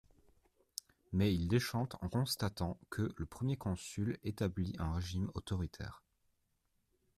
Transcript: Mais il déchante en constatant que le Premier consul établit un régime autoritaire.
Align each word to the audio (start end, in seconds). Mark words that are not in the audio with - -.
Mais 1.13 1.31
il 1.31 1.47
déchante 1.47 1.95
en 2.01 2.09
constatant 2.09 2.75
que 2.89 3.13
le 3.17 3.25
Premier 3.27 3.55
consul 3.55 4.17
établit 4.23 4.75
un 4.79 4.93
régime 4.95 5.29
autoritaire. 5.35 6.01